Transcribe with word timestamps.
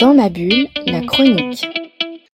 Dans 0.00 0.14
ma 0.14 0.28
bulle, 0.28 0.68
la 0.86 1.00
chronique. 1.02 1.66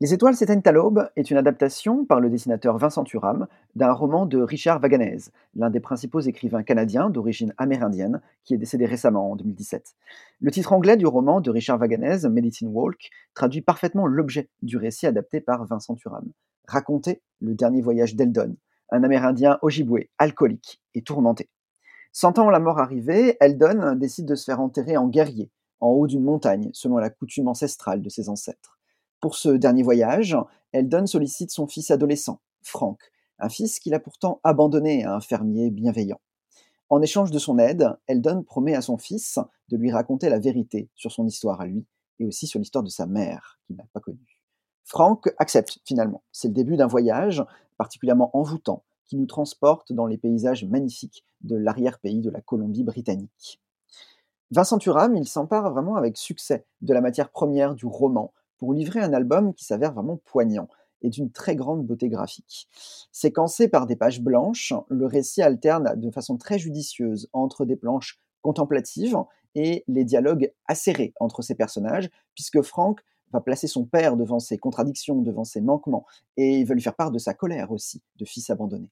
Les 0.00 0.14
étoiles 0.14 0.36
s'éteignent 0.36 0.62
à 0.64 0.72
l'aube 0.72 1.08
est 1.16 1.30
une 1.30 1.36
adaptation 1.36 2.04
par 2.04 2.20
le 2.20 2.30
dessinateur 2.30 2.78
Vincent 2.78 3.02
Turam 3.02 3.48
d'un 3.74 3.92
roman 3.92 4.26
de 4.26 4.38
Richard 4.38 4.78
Vaganese, 4.78 5.32
l'un 5.56 5.70
des 5.70 5.80
principaux 5.80 6.20
écrivains 6.20 6.62
canadiens 6.62 7.10
d'origine 7.10 7.52
amérindienne 7.58 8.20
qui 8.44 8.54
est 8.54 8.58
décédé 8.58 8.86
récemment 8.86 9.32
en 9.32 9.36
2017. 9.36 9.96
Le 10.40 10.50
titre 10.50 10.72
anglais 10.72 10.96
du 10.96 11.06
roman 11.06 11.40
de 11.40 11.50
Richard 11.50 11.78
Vaganese, 11.78 12.26
Medicine 12.26 12.68
Walk, 12.68 13.10
traduit 13.34 13.60
parfaitement 13.60 14.06
l'objet 14.06 14.48
du 14.62 14.76
récit 14.76 15.06
adapté 15.06 15.40
par 15.40 15.64
Vincent 15.66 15.96
Turam. 15.96 16.30
Raconter 16.66 17.22
le 17.40 17.54
dernier 17.54 17.82
voyage 17.82 18.14
d'Eldon, 18.14 18.56
un 18.90 19.02
amérindien 19.02 19.58
Ojibwe, 19.62 20.08
alcoolique 20.18 20.80
et 20.94 21.02
tourmenté. 21.02 21.48
Sentant 22.12 22.50
la 22.50 22.60
mort 22.60 22.78
arriver, 22.78 23.36
Eldon 23.40 23.94
décide 23.96 24.26
de 24.26 24.34
se 24.34 24.44
faire 24.44 24.60
enterrer 24.60 24.96
en 24.96 25.08
guerrier, 25.08 25.50
en 25.80 25.88
haut 25.88 26.06
d'une 26.06 26.24
montagne, 26.24 26.70
selon 26.72 26.96
la 26.96 27.10
coutume 27.10 27.48
ancestrale 27.48 28.02
de 28.02 28.08
ses 28.08 28.28
ancêtres. 28.28 28.78
Pour 29.20 29.34
ce 29.34 29.48
dernier 29.48 29.82
voyage, 29.82 30.36
Eldon 30.72 31.06
sollicite 31.06 31.50
son 31.50 31.66
fils 31.66 31.90
adolescent, 31.90 32.40
Frank, 32.62 33.00
un 33.38 33.48
fils 33.48 33.78
qu'il 33.80 33.94
a 33.94 34.00
pourtant 34.00 34.40
abandonné 34.44 35.04
à 35.04 35.14
un 35.14 35.20
fermier 35.20 35.70
bienveillant. 35.70 36.20
En 36.90 37.02
échange 37.02 37.30
de 37.30 37.38
son 37.38 37.58
aide, 37.58 37.96
Eldon 38.06 38.42
promet 38.42 38.74
à 38.74 38.82
son 38.82 38.96
fils 38.96 39.38
de 39.68 39.76
lui 39.76 39.90
raconter 39.90 40.28
la 40.28 40.38
vérité 40.38 40.88
sur 40.94 41.12
son 41.12 41.26
histoire 41.26 41.60
à 41.60 41.66
lui 41.66 41.86
et 42.18 42.24
aussi 42.24 42.46
sur 42.46 42.58
l'histoire 42.58 42.84
de 42.84 42.90
sa 42.90 43.06
mère, 43.06 43.58
qu'il 43.66 43.76
n'a 43.76 43.86
pas 43.92 44.00
connue. 44.00 44.38
Frank 44.84 45.28
accepte 45.38 45.80
finalement. 45.84 46.22
C'est 46.32 46.48
le 46.48 46.54
début 46.54 46.76
d'un 46.76 46.86
voyage 46.86 47.44
particulièrement 47.76 48.30
envoûtant 48.36 48.84
qui 49.06 49.16
nous 49.16 49.26
transporte 49.26 49.92
dans 49.92 50.06
les 50.06 50.18
paysages 50.18 50.64
magnifiques 50.64 51.24
de 51.42 51.56
l'arrière-pays 51.56 52.20
de 52.20 52.30
la 52.30 52.40
Colombie-Britannique. 52.40 53.60
Vincent 54.50 54.78
Turam, 54.78 55.14
il 55.14 55.28
s'empare 55.28 55.70
vraiment 55.70 55.96
avec 55.96 56.16
succès 56.16 56.64
de 56.80 56.94
la 56.94 57.02
matière 57.02 57.30
première 57.30 57.74
du 57.74 57.84
roman 57.84 58.32
pour 58.56 58.72
livrer 58.72 59.00
un 59.00 59.12
album 59.12 59.52
qui 59.52 59.66
s'avère 59.66 59.92
vraiment 59.92 60.16
poignant 60.24 60.68
et 61.02 61.10
d'une 61.10 61.30
très 61.30 61.54
grande 61.54 61.86
beauté 61.86 62.08
graphique. 62.08 62.66
Séquencé 63.12 63.68
par 63.68 63.86
des 63.86 63.94
pages 63.94 64.22
blanches, 64.22 64.72
le 64.88 65.04
récit 65.04 65.42
alterne 65.42 65.92
de 65.96 66.10
façon 66.10 66.38
très 66.38 66.58
judicieuse 66.58 67.28
entre 67.34 67.66
des 67.66 67.76
planches 67.76 68.18
contemplatives 68.40 69.18
et 69.54 69.84
les 69.86 70.04
dialogues 70.04 70.50
acérés 70.66 71.12
entre 71.20 71.42
ces 71.42 71.54
personnages, 71.54 72.08
puisque 72.34 72.62
Frank 72.62 73.00
va 73.32 73.42
placer 73.42 73.66
son 73.66 73.84
père 73.84 74.16
devant 74.16 74.38
ses 74.38 74.56
contradictions, 74.56 75.20
devant 75.20 75.44
ses 75.44 75.60
manquements, 75.60 76.06
et 76.38 76.58
il 76.58 76.64
veut 76.64 76.74
lui 76.74 76.82
faire 76.82 76.96
part 76.96 77.10
de 77.10 77.18
sa 77.18 77.34
colère 77.34 77.70
aussi, 77.70 78.02
de 78.16 78.24
fils 78.24 78.48
abandonné. 78.48 78.88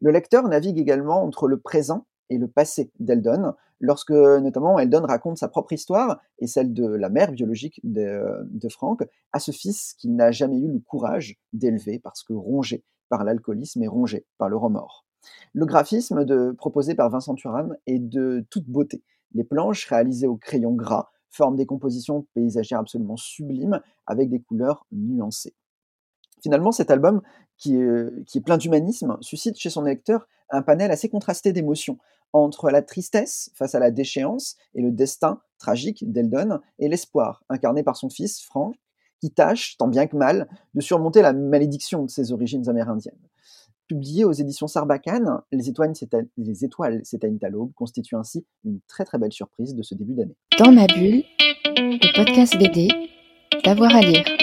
Le 0.00 0.10
lecteur 0.10 0.48
navigue 0.48 0.78
également 0.78 1.22
entre 1.22 1.46
le 1.46 1.60
présent 1.60 2.06
et 2.28 2.38
le 2.38 2.48
passé 2.48 2.90
d'Eldon, 2.98 3.54
lorsque 3.80 4.10
notamment 4.10 4.78
Eldon 4.78 5.02
raconte 5.02 5.38
sa 5.38 5.48
propre 5.48 5.72
histoire 5.72 6.20
et 6.38 6.46
celle 6.46 6.72
de 6.72 6.86
la 6.86 7.08
mère 7.08 7.32
biologique 7.32 7.80
de, 7.82 8.22
de 8.44 8.68
Frank 8.68 9.02
à 9.32 9.40
ce 9.40 9.50
fils 9.50 9.94
qu'il 9.94 10.14
n'a 10.14 10.30
jamais 10.30 10.58
eu 10.58 10.68
le 10.68 10.78
courage 10.78 11.36
d'élever 11.52 11.98
parce 11.98 12.22
que 12.22 12.32
rongé 12.32 12.84
par 13.08 13.24
l'alcoolisme 13.24 13.82
et 13.82 13.88
rongé 13.88 14.26
par 14.38 14.48
le 14.48 14.56
remords. 14.56 15.04
Le 15.52 15.66
graphisme 15.66 16.24
proposé 16.56 16.94
par 16.94 17.10
Vincent 17.10 17.34
Turam 17.34 17.76
est 17.86 17.98
de 17.98 18.46
toute 18.50 18.68
beauté. 18.68 19.02
Les 19.32 19.44
planches 19.44 19.86
réalisées 19.86 20.26
au 20.26 20.36
crayon 20.36 20.72
gras 20.72 21.08
forment 21.30 21.56
des 21.56 21.66
compositions 21.66 22.26
paysagères 22.34 22.80
absolument 22.80 23.16
sublimes 23.16 23.80
avec 24.06 24.30
des 24.30 24.40
couleurs 24.40 24.86
nuancées. 24.92 25.54
Finalement, 26.42 26.72
cet 26.72 26.90
album, 26.90 27.20
qui 27.60 27.76
est, 27.76 28.24
qui 28.26 28.38
est 28.38 28.40
plein 28.40 28.56
d'humanisme, 28.56 29.16
suscite 29.20 29.56
chez 29.56 29.70
son 29.70 29.82
lecteur 29.82 30.26
un 30.50 30.62
panel 30.62 30.90
assez 30.90 31.08
contrasté 31.08 31.52
d'émotions, 31.52 31.98
entre 32.32 32.70
la 32.70 32.82
tristesse 32.82 33.50
face 33.54 33.74
à 33.74 33.78
la 33.78 33.90
déchéance 33.90 34.56
et 34.74 34.82
le 34.82 34.90
destin 34.90 35.40
tragique 35.58 36.10
d'Eldon, 36.10 36.60
et 36.78 36.88
l'espoir, 36.88 37.44
incarné 37.48 37.82
par 37.82 37.96
son 37.96 38.08
fils, 38.08 38.42
Frank, 38.42 38.74
qui 39.20 39.30
tâche, 39.30 39.76
tant 39.76 39.88
bien 39.88 40.06
que 40.06 40.16
mal, 40.16 40.48
de 40.74 40.80
surmonter 40.80 41.22
la 41.22 41.32
malédiction 41.32 42.04
de 42.04 42.10
ses 42.10 42.32
origines 42.32 42.68
amérindiennes. 42.68 43.18
Publié 43.86 44.24
aux 44.24 44.32
éditions 44.32 44.68
Sarbacane, 44.68 45.42
Les 45.50 45.68
étoiles 45.68 45.94
s'éteignent 47.04 47.38
à 47.42 47.48
l'aube 47.48 47.72
constitue 47.74 48.14
ainsi 48.14 48.46
une 48.64 48.80
très 48.86 49.04
très 49.04 49.18
belle 49.18 49.32
surprise 49.32 49.74
de 49.74 49.82
ce 49.82 49.94
début 49.94 50.14
d'année. 50.14 50.36
Dans 50.58 50.72
ma 50.72 50.86
bulle, 50.86 51.24
le 51.76 52.16
podcast 52.16 52.56
BD, 52.56 52.88
d'avoir 53.64 53.94
à 53.94 54.00
lire. 54.00 54.39